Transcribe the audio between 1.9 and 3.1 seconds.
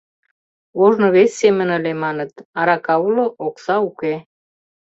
маныт: арака